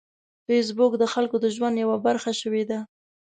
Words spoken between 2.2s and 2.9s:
شوې ده